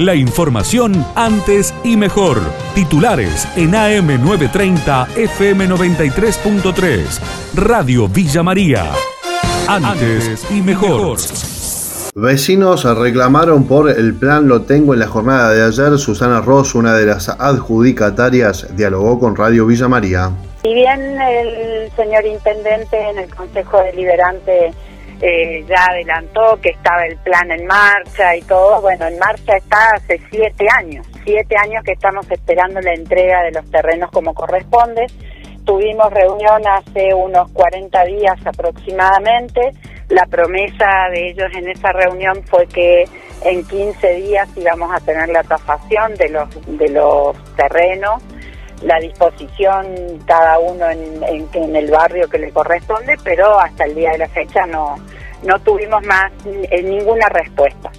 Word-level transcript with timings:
La 0.00 0.14
información 0.14 1.04
antes 1.14 1.74
y 1.84 1.98
mejor. 1.98 2.40
Titulares 2.74 3.46
en 3.54 3.72
AM930 3.72 5.08
FM93.3. 5.08 7.20
Radio 7.54 8.08
Villa 8.08 8.42
María. 8.42 8.92
Antes 9.68 10.50
y 10.50 10.62
mejor. 10.62 11.18
Vecinos 12.14 12.84
reclamaron 12.96 13.66
por 13.66 13.90
el 13.90 14.14
plan 14.14 14.48
Lo 14.48 14.62
Tengo 14.62 14.94
en 14.94 15.00
la 15.00 15.06
jornada 15.06 15.52
de 15.52 15.64
ayer. 15.64 15.98
Susana 15.98 16.40
Ross, 16.40 16.74
una 16.74 16.94
de 16.94 17.04
las 17.04 17.28
adjudicatarias, 17.28 18.74
dialogó 18.74 19.20
con 19.20 19.36
Radio 19.36 19.66
Villa 19.66 19.88
María. 19.88 20.30
Si 20.62 20.72
bien 20.72 21.20
el 21.20 21.92
señor 21.94 22.24
intendente 22.24 23.10
en 23.10 23.18
el 23.18 23.34
Consejo 23.34 23.82
Deliberante 23.82 24.72
eh, 25.20 25.64
ya 25.68 25.84
adelantó 25.90 26.58
que 26.62 26.70
estaba 26.70 27.04
el 27.04 27.16
plan 27.18 27.50
en 27.50 27.66
marcha 27.66 28.34
y 28.36 28.42
todo, 28.42 28.80
bueno, 28.80 29.06
en 29.06 29.18
marcha 29.18 29.56
está 29.56 29.90
hace 29.94 30.18
siete 30.30 30.66
años, 30.78 31.06
siete 31.24 31.56
años 31.56 31.84
que 31.84 31.92
estamos 31.92 32.30
esperando 32.30 32.80
la 32.80 32.94
entrega 32.94 33.42
de 33.42 33.52
los 33.52 33.70
terrenos 33.70 34.10
como 34.10 34.32
corresponde. 34.34 35.06
Tuvimos 35.64 36.10
reunión 36.12 36.62
hace 36.66 37.14
unos 37.14 37.50
40 37.52 38.04
días 38.04 38.38
aproximadamente. 38.44 39.72
La 40.08 40.24
promesa 40.26 40.88
de 41.12 41.30
ellos 41.30 41.48
en 41.54 41.68
esa 41.68 41.92
reunión 41.92 42.42
fue 42.46 42.66
que 42.66 43.04
en 43.44 43.64
15 43.64 44.14
días 44.14 44.48
íbamos 44.56 44.90
a 44.92 45.04
tener 45.04 45.28
la 45.28 45.42
tasación 45.42 46.14
de 46.14 46.30
los, 46.30 46.78
de 46.78 46.88
los 46.88 47.36
terrenos, 47.56 48.22
la 48.82 48.98
disposición 48.98 49.86
cada 50.26 50.58
uno 50.58 50.88
en, 50.88 51.48
en, 51.52 51.76
el 51.76 51.90
barrio 51.90 52.28
que 52.28 52.38
le 52.38 52.50
corresponde, 52.50 53.16
pero 53.22 53.58
hasta 53.58 53.84
el 53.84 53.94
día 53.94 54.12
de 54.12 54.18
la 54.18 54.28
fecha 54.28 54.66
no, 54.66 54.96
no 55.42 55.58
tuvimos 55.60 56.04
más 56.06 56.30
eh, 56.46 56.82
ninguna 56.82 57.28
respuesta. 57.28 57.90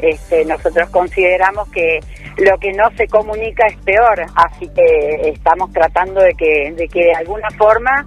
este, 0.00 0.44
nosotros 0.44 0.88
consideramos 0.90 1.68
que 1.70 2.00
lo 2.38 2.56
que 2.58 2.72
no 2.72 2.90
se 2.96 3.08
comunica 3.08 3.66
es 3.66 3.76
peor, 3.78 4.26
así 4.34 4.68
que 4.68 5.28
estamos 5.28 5.72
tratando 5.72 6.20
de 6.20 6.32
que, 6.34 6.72
de 6.76 6.88
que 6.88 7.06
de 7.06 7.14
alguna 7.14 7.50
forma 7.50 8.06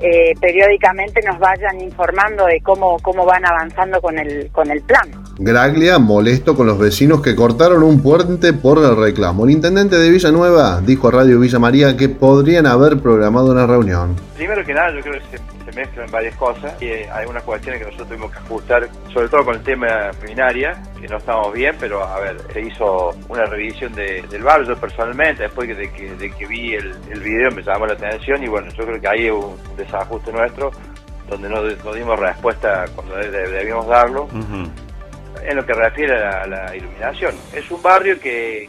eh, 0.00 0.34
periódicamente 0.40 1.20
nos 1.22 1.38
vayan 1.38 1.80
informando 1.80 2.46
de 2.46 2.60
cómo, 2.60 2.98
cómo 3.00 3.24
van 3.24 3.44
avanzando 3.46 4.00
con 4.00 4.18
el, 4.18 4.50
con 4.50 4.70
el 4.70 4.82
plan. 4.82 5.21
Graglia 5.44 5.98
molesto 5.98 6.54
con 6.54 6.68
los 6.68 6.78
vecinos 6.78 7.20
que 7.20 7.34
cortaron 7.34 7.82
un 7.82 8.00
puente 8.00 8.52
por 8.52 8.78
el 8.78 8.96
reclamo. 8.96 9.44
El 9.44 9.50
intendente 9.50 9.98
de 9.98 10.08
Villanueva 10.08 10.80
dijo 10.80 11.08
a 11.08 11.10
Radio 11.10 11.40
Villa 11.40 11.58
María 11.58 11.96
que 11.96 12.08
podrían 12.08 12.64
haber 12.64 13.00
programado 13.00 13.50
una 13.50 13.66
reunión. 13.66 14.14
Primero 14.36 14.64
que 14.64 14.72
nada, 14.72 14.94
yo 14.94 15.00
creo 15.00 15.14
que 15.14 15.38
se, 15.38 15.76
mezclan 15.76 16.08
varias 16.12 16.36
cosas 16.36 16.80
y 16.80 16.86
hay 16.86 17.06
algunas 17.08 17.42
cuestiones 17.42 17.80
que 17.80 17.86
nosotros 17.86 18.08
tuvimos 18.08 18.30
que 18.30 18.38
ajustar, 18.38 18.88
sobre 19.12 19.28
todo 19.28 19.44
con 19.44 19.54
el 19.56 19.62
tema 19.62 20.12
binaria, 20.24 20.80
que 21.00 21.08
no 21.08 21.16
estamos 21.16 21.52
bien, 21.52 21.74
pero 21.80 22.04
a 22.04 22.20
ver, 22.20 22.36
se 22.52 22.60
hizo 22.60 23.10
una 23.28 23.44
revisión 23.46 23.92
del 23.94 24.42
barrio 24.44 24.68
yo 24.68 24.76
personalmente, 24.76 25.44
después 25.44 25.76
de 25.76 25.90
que, 25.90 26.14
de 26.14 26.30
que 26.30 26.46
vi 26.46 26.74
el, 26.74 26.94
el, 27.10 27.20
video 27.20 27.50
me 27.50 27.62
llamó 27.62 27.86
la 27.86 27.94
atención 27.94 28.44
y 28.44 28.48
bueno, 28.48 28.68
yo 28.76 28.84
creo 28.84 29.00
que 29.00 29.08
ahí 29.08 29.30
hubo 29.30 29.56
un 29.70 29.76
desajuste 29.76 30.30
nuestro 30.30 30.70
donde 31.28 31.48
no, 31.48 31.62
dimos 31.94 32.18
respuesta 32.20 32.84
cuando 32.94 33.16
debíamos 33.16 33.86
darlo. 33.88 34.28
En 35.44 35.56
lo 35.56 35.64
que 35.64 35.72
refiere 35.72 36.14
a 36.14 36.46
la, 36.46 36.76
iluminación, 36.76 37.34
es 37.54 37.70
un 37.70 37.82
barrio 37.82 38.18
que 38.20 38.68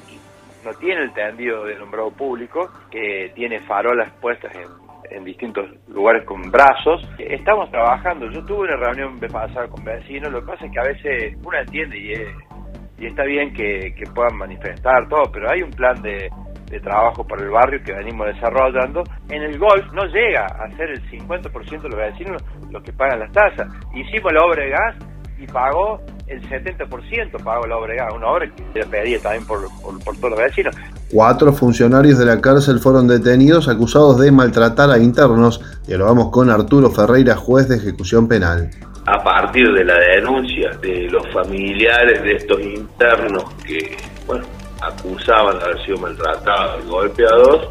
no 0.63 0.73
tiene 0.75 1.03
el 1.03 1.13
tendido 1.13 1.65
de 1.65 1.75
nombrado 1.75 2.11
público, 2.11 2.69
que 2.89 3.31
tiene 3.35 3.59
farolas 3.61 4.11
puestas 4.21 4.53
en, 4.55 5.23
distintos 5.23 5.69
lugares 5.89 6.25
con 6.25 6.41
brazos. 6.49 7.07
Estamos 7.19 7.69
trabajando, 7.69 8.31
yo 8.31 8.43
tuve 8.45 8.67
una 8.67 8.77
reunión 8.77 9.19
pasada 9.19 9.67
con 9.67 9.83
vecinos, 9.83 10.31
lo 10.31 10.41
que 10.41 10.47
pasa 10.47 10.65
es 10.65 10.71
que 10.71 10.79
a 10.79 10.83
veces 10.83 11.37
uno 11.43 11.59
entiende 11.59 11.97
y, 11.99 13.03
y 13.03 13.05
está 13.05 13.23
bien 13.23 13.53
que, 13.53 13.93
que, 13.95 14.05
puedan 14.11 14.35
manifestar 14.37 15.07
todo, 15.07 15.31
pero 15.31 15.51
hay 15.51 15.61
un 15.61 15.69
plan 15.69 16.01
de, 16.01 16.31
de 16.73 16.79
trabajo 16.79 17.23
para 17.25 17.43
el 17.43 17.51
barrio 17.51 17.83
que 17.83 17.93
venimos 17.93 18.27
desarrollando. 18.27 19.03
En 19.29 19.43
el 19.43 19.59
golf 19.59 19.85
no 19.93 20.05
llega 20.05 20.45
a 20.45 20.67
ser 20.75 20.89
el 20.89 21.01
50% 21.11 21.81
de 21.81 21.89
los 21.89 21.97
vecinos 21.97 22.43
los 22.71 22.81
que 22.81 22.91
pagan 22.91 23.19
las 23.19 23.31
tasas. 23.31 23.67
Hicimos 23.93 24.33
la 24.33 24.45
obra 24.45 24.63
de 24.63 24.69
gas 24.71 24.95
y 25.37 25.45
pagó 25.45 26.01
el 26.27 26.41
70% 26.49 27.43
pagó 27.43 27.67
la 27.67 27.77
obra 27.77 28.13
una 28.13 28.27
obra 28.27 28.49
que 28.49 28.63
se 28.73 28.87
pedía 28.87 29.19
también 29.19 29.45
por, 29.45 29.67
por, 30.03 30.15
todos 30.17 30.31
los 30.31 30.39
vecinos. 30.39 30.75
Cuatro 31.11 31.53
funcionarios 31.53 32.17
de 32.17 32.25
la 32.25 32.39
cárcel 32.39 32.79
fueron 32.79 33.07
detenidos 33.07 33.67
acusados 33.67 34.19
de 34.19 34.31
maltratar 34.31 34.89
a 34.89 34.97
internos. 34.97 35.61
Dialogamos 35.85 36.29
con 36.29 36.49
Arturo 36.49 36.89
Ferreira, 36.89 37.35
juez 37.35 37.67
de 37.67 37.77
ejecución 37.77 38.27
penal. 38.27 38.69
A 39.05 39.21
partir 39.21 39.71
de 39.73 39.83
la 39.83 39.99
denuncia 39.99 40.71
de 40.81 41.09
los 41.09 41.27
familiares 41.33 42.23
de 42.23 42.35
estos 42.35 42.61
internos 42.61 43.43
que, 43.65 43.97
bueno, 44.25 44.45
acusaban 44.81 45.59
de 45.59 45.65
haber 45.65 45.85
sido 45.85 45.97
maltratados 45.97 46.83
y 46.85 46.89
golpeados, 46.89 47.69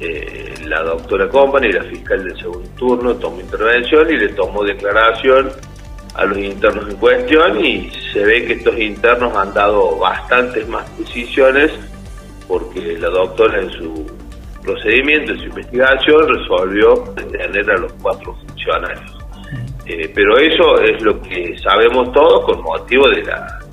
eh, 0.00 0.54
la 0.66 0.82
doctora 0.82 1.28
Company, 1.28 1.72
la 1.72 1.84
fiscal 1.84 2.24
del 2.24 2.36
segundo 2.38 2.68
turno, 2.78 3.14
tomó 3.14 3.40
intervención 3.40 4.10
y 4.10 4.16
le 4.16 4.28
tomó 4.30 4.64
declaración 4.64 5.50
a 6.14 6.24
los 6.24 6.38
internos 6.38 6.88
en 6.88 6.96
cuestión 6.96 7.64
y 7.64 7.90
se 8.12 8.24
ve 8.24 8.44
que 8.44 8.52
estos 8.54 8.78
internos 8.78 9.36
han 9.36 9.52
dado 9.54 9.98
bastantes 9.98 10.66
más 10.68 10.98
decisiones 10.98 11.70
porque 12.48 12.98
la 12.98 13.08
doctora 13.08 13.60
en 13.60 13.70
su 13.70 14.06
procedimiento, 14.62 15.32
en 15.32 15.38
su 15.38 15.44
investigación, 15.46 16.28
resolvió 16.28 17.04
detener 17.14 17.70
a 17.70 17.78
los 17.78 17.92
cuatro 17.94 18.34
funcionarios. 18.34 19.18
Eh, 19.86 20.10
pero 20.14 20.36
eso 20.38 20.80
es 20.82 21.02
lo 21.02 21.20
que 21.22 21.56
sabemos 21.58 22.12
todos 22.12 22.44
con 22.44 22.62
motivo 22.62 23.08
de 23.08 23.22
las 23.22 23.64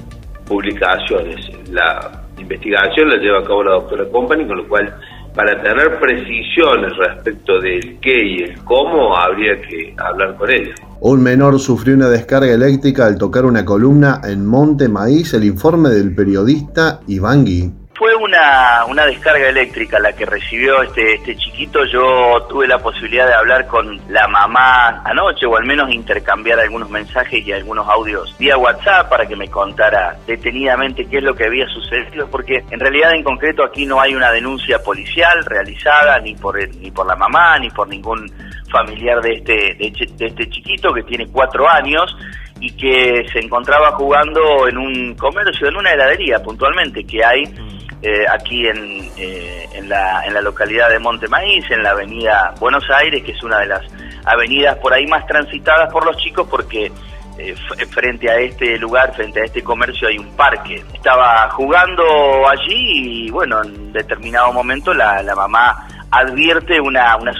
publicaciones. 0.47 1.49
La 1.69 2.23
investigación 2.37 3.09
la 3.09 3.17
lleva 3.17 3.39
a 3.39 3.43
cabo 3.43 3.63
la 3.63 3.71
doctora 3.73 4.05
Company, 4.09 4.47
con 4.47 4.57
lo 4.57 4.67
cual 4.67 4.95
para 5.37 5.61
tener 5.61 5.99
precisiones 5.99 6.97
respecto 6.97 7.59
del 7.61 7.99
qué 8.01 8.25
y 8.25 8.43
el 8.43 8.63
cómo 8.63 9.15
habría 9.15 9.61
que 9.61 9.93
hablar 9.95 10.35
con 10.35 10.49
ella. 10.49 10.73
Un 10.99 11.21
menor 11.21 11.59
sufrió 11.59 11.93
una 11.93 12.09
descarga 12.09 12.51
eléctrica 12.51 13.05
al 13.05 13.19
tocar 13.19 13.45
una 13.45 13.63
columna 13.63 14.19
en 14.23 14.43
Monte 14.43 14.89
Maíz, 14.89 15.35
el 15.35 15.43
informe 15.43 15.89
del 15.89 16.15
periodista 16.15 17.01
Iván 17.07 17.45
Gui. 17.45 17.71
Fue 17.97 18.13
una, 18.15 18.85
una 18.87 19.07
descarga 19.07 19.49
eléctrica 19.49 19.97
la 19.99 20.13
que 20.13 20.23
recibió 20.23 20.83
este, 20.83 21.15
este 21.15 21.35
chiquito. 21.35 21.83
Yo 21.85 22.45
tuve 22.47 22.67
la 22.67 22.77
posibilidad 22.77 23.25
de 23.25 23.33
hablar 23.33 23.65
con 23.65 23.99
la 24.09 24.27
mamá 24.27 25.01
anoche, 25.03 25.47
o 25.47 25.57
al 25.57 25.65
menos 25.65 25.91
intercambiar 25.91 26.59
algunos 26.59 26.91
mensajes 26.91 27.43
y 27.43 27.51
algunos 27.51 27.89
audios 27.89 28.37
vía 28.37 28.55
WhatsApp 28.55 29.09
para 29.09 29.27
que 29.27 29.35
me 29.35 29.47
contara 29.47 30.15
detenidamente 30.27 31.07
qué 31.07 31.17
es 31.17 31.23
lo 31.23 31.33
que 31.33 31.45
había 31.45 31.67
sucedido, 31.69 32.29
porque 32.29 32.63
en 32.69 32.79
realidad 32.79 33.15
en 33.15 33.23
concreto 33.23 33.63
aquí 33.63 33.87
no 33.87 33.99
hay 33.99 34.13
una 34.13 34.31
denuncia 34.31 34.77
policial 34.83 35.43
realizada 35.45 36.19
ni 36.19 36.35
por, 36.35 36.55
ni 36.77 36.91
por 36.91 37.07
la 37.07 37.15
mamá, 37.15 37.57
ni 37.57 37.71
por 37.71 37.87
ningún 37.87 38.31
familiar 38.69 39.21
de 39.21 39.33
este, 39.33 39.53
de, 39.53 40.07
de 40.17 40.25
este 40.27 40.49
chiquito 40.49 40.93
que 40.93 41.01
tiene 41.01 41.25
cuatro 41.31 41.67
años 41.67 42.15
y 42.59 42.71
que 42.73 43.25
se 43.31 43.39
encontraba 43.39 43.93
jugando 43.93 44.67
en 44.67 44.77
un 44.77 45.15
comercio, 45.15 45.67
en 45.67 45.77
una 45.77 45.93
heladería 45.93 46.43
puntualmente 46.43 47.03
que 47.03 47.25
hay 47.25 47.43
eh, 48.01 48.25
aquí 48.31 48.67
en, 48.67 49.09
eh, 49.17 49.67
en, 49.73 49.89
la, 49.89 50.23
en 50.25 50.33
la 50.33 50.41
localidad 50.41 50.89
de 50.89 50.99
Monte 50.99 51.27
Maíz, 51.27 51.65
en 51.71 51.81
la 51.81 51.91
avenida 51.91 52.53
Buenos 52.59 52.83
Aires, 52.91 53.23
que 53.23 53.31
es 53.31 53.43
una 53.43 53.59
de 53.59 53.67
las 53.67 53.81
avenidas 54.25 54.77
por 54.77 54.93
ahí 54.93 55.07
más 55.07 55.25
transitadas 55.25 55.91
por 55.91 56.05
los 56.05 56.15
chicos 56.17 56.47
porque 56.49 56.91
eh, 57.39 57.55
frente 57.89 58.29
a 58.29 58.37
este 58.37 58.77
lugar, 58.77 59.15
frente 59.15 59.41
a 59.41 59.45
este 59.45 59.63
comercio 59.63 60.09
hay 60.09 60.19
un 60.19 60.29
parque. 60.35 60.83
Estaba 60.93 61.49
jugando 61.49 62.03
allí 62.47 63.25
y 63.25 63.31
bueno, 63.31 63.63
en 63.63 63.91
determinado 63.91 64.53
momento 64.53 64.93
la, 64.93 65.23
la 65.23 65.35
mamá 65.35 65.87
advierte 66.11 66.79
una, 66.79 67.17
una, 67.17 67.31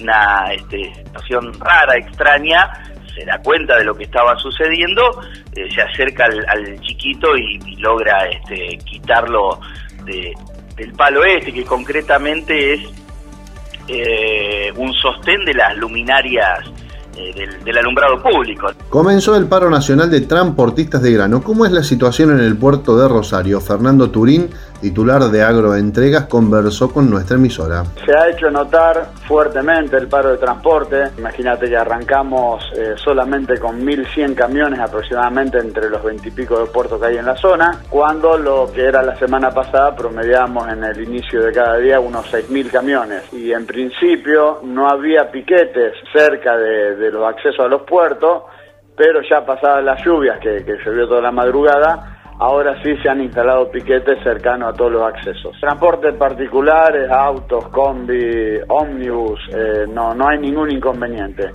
una 0.00 0.52
este, 0.52 0.94
situación 0.94 1.52
rara, 1.60 1.94
extraña, 1.96 2.70
se 3.14 3.24
da 3.26 3.38
cuenta 3.42 3.76
de 3.76 3.84
lo 3.84 3.94
que 3.94 4.04
estaba 4.04 4.36
sucediendo, 4.36 5.20
se 5.52 5.82
acerca 5.82 6.24
al, 6.24 6.80
chiquito 6.80 7.36
y, 7.36 7.58
y, 7.66 7.76
logra 7.76 8.26
este, 8.26 8.78
quitarlo 8.78 9.58
del 10.06 10.92
palo 10.96 11.24
este, 11.24 11.52
que 11.52 11.64
concretamente 11.64 12.74
es 12.74 12.80
eh, 13.88 14.72
un 14.76 14.92
sostén 14.94 15.44
de 15.44 15.54
las 15.54 15.76
luminarias 15.76 16.70
eh, 17.16 17.32
del, 17.64 17.78
alumbrado 17.78 18.22
público. 18.22 18.68
Comenzó 18.90 19.36
el 19.36 19.46
paro 19.46 19.70
nacional 19.70 20.10
de 20.10 20.20
transportistas 20.20 21.02
de 21.02 21.12
grano. 21.12 21.42
¿Cómo 21.42 21.64
es 21.64 21.72
la 21.72 21.82
situación 21.82 22.30
en 22.30 22.40
el 22.40 22.56
puerto 22.58 22.98
de 22.98 23.08
Rosario? 23.08 23.60
Fernando 23.60 24.10
Turín 24.10 24.50
titular 24.80 25.22
de 25.24 25.42
Agroentregas, 25.42 26.26
conversó 26.26 26.92
con 26.92 27.10
nuestra 27.10 27.36
emisora. 27.36 27.84
Se 28.04 28.12
ha 28.16 28.28
hecho 28.28 28.50
notar 28.50 29.08
fuertemente 29.26 29.96
el 29.96 30.08
paro 30.08 30.30
de 30.30 30.38
transporte. 30.38 31.10
Imagínate 31.18 31.68
que 31.68 31.76
arrancamos 31.76 32.64
eh, 32.76 32.94
solamente 32.96 33.58
con 33.58 33.80
1.100 33.80 34.34
camiones 34.34 34.80
aproximadamente 34.80 35.58
entre 35.58 35.90
los 35.90 36.02
20 36.02 36.28
y 36.28 36.32
pico 36.32 36.58
de 36.58 36.66
puertos 36.66 37.00
que 37.00 37.06
hay 37.06 37.16
en 37.16 37.26
la 37.26 37.36
zona, 37.36 37.82
cuando 37.88 38.38
lo 38.38 38.70
que 38.72 38.84
era 38.84 39.02
la 39.02 39.16
semana 39.16 39.50
pasada 39.50 39.94
promediamos 39.94 40.68
en 40.68 40.84
el 40.84 41.00
inicio 41.00 41.42
de 41.42 41.52
cada 41.52 41.76
día 41.78 42.00
unos 42.00 42.26
6.000 42.32 42.70
camiones. 42.70 43.32
Y 43.32 43.52
en 43.52 43.66
principio 43.66 44.60
no 44.62 44.88
había 44.88 45.30
piquetes 45.30 45.94
cerca 46.12 46.56
de, 46.56 47.10
los 47.10 47.26
accesos 47.26 47.60
a 47.60 47.68
los 47.68 47.82
puertos, 47.82 48.42
pero 48.96 49.20
ya 49.28 49.44
pasadas 49.44 49.84
las 49.84 50.04
lluvias 50.04 50.38
que, 50.40 50.64
que 50.64 50.76
llovió 50.84 51.06
toda 51.08 51.20
la 51.20 51.30
madrugada, 51.30 52.15
ahora 52.38 52.80
sí 52.82 52.96
se 53.02 53.08
han 53.08 53.20
instalado 53.20 53.70
piquetes 53.70 54.22
cercanos 54.22 54.72
a 54.72 54.76
todos 54.76 54.92
los 54.92 55.02
accesos. 55.02 55.56
Transportes 55.60 56.14
particulares, 56.16 57.10
autos, 57.10 57.68
combi, 57.68 58.58
ómnibus, 58.68 59.40
eh, 59.54 59.86
no, 59.88 60.14
no 60.14 60.28
hay 60.28 60.38
ningún 60.38 60.70
inconveniente. 60.70 61.50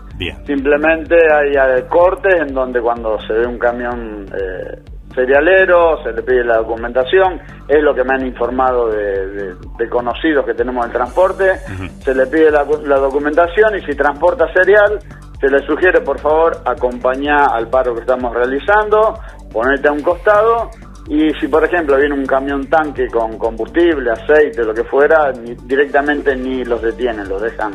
Simplemente 0.45 1.15
hay 1.31 1.51
eh, 1.51 1.83
cortes 1.87 2.41
en 2.41 2.53
donde 2.53 2.81
cuando 2.81 3.19
se 3.21 3.33
ve 3.33 3.45
un 3.45 3.59
camión 3.59 4.25
eh, 4.33 4.79
serialero, 5.13 6.01
se 6.03 6.13
le 6.13 6.23
pide 6.23 6.43
la 6.43 6.57
documentación, 6.57 7.39
es 7.67 7.83
lo 7.83 7.93
que 7.93 8.03
me 8.03 8.13
han 8.13 8.25
informado 8.25 8.89
de, 8.89 9.55
conocidos 9.89 10.45
que 10.45 10.53
tenemos 10.53 10.85
el 10.85 10.91
transporte, 10.91 11.57
se 11.99 12.15
le 12.15 12.27
pide 12.27 12.49
la, 12.49 12.65
la 12.85 12.97
documentación 12.97 13.75
y 13.75 13.81
si 13.81 13.93
transporta 13.95 14.45
serial, 14.53 14.99
se 15.39 15.49
le 15.49 15.59
sugiere 15.65 16.01
por 16.01 16.19
favor 16.19 16.57
acompañar 16.65 17.49
al 17.51 17.67
paro 17.67 17.95
que 17.95 18.01
estamos 18.01 18.33
realizando, 18.33 19.19
ponerte 19.51 19.87
a 19.87 19.91
un 19.91 20.01
costado 20.01 20.71
y 21.07 21.31
si 21.39 21.47
por 21.47 21.63
ejemplo 21.63 21.97
viene 21.97 22.13
un 22.13 22.25
camión 22.25 22.67
tanque 22.67 23.07
con 23.07 23.37
combustible, 23.37 24.11
aceite, 24.11 24.63
lo 24.63 24.73
que 24.73 24.83
fuera, 24.83 25.31
directamente 25.31 26.35
ni 26.35 26.63
los 26.63 26.81
detienen, 26.81 27.27
los 27.27 27.41
dejan 27.41 27.73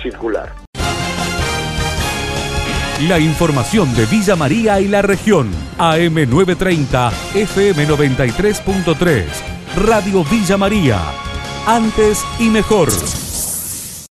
circular. 0.00 0.52
La 3.06 3.18
información 3.18 3.94
de 3.94 4.06
Villa 4.06 4.34
María 4.34 4.80
y 4.80 4.88
la 4.88 5.02
región. 5.02 5.52
AM930, 5.78 7.10
FM93.3, 7.34 9.24
Radio 9.76 10.24
Villa 10.24 10.56
María. 10.56 10.98
Antes 11.66 12.24
y 12.40 12.48
mejor. 12.48 12.88